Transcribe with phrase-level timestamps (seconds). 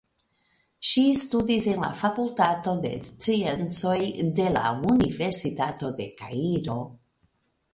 [0.91, 3.93] Ŝi studis en la Fakultato de Sciencoj
[4.41, 6.81] de la Universitato de Kairo.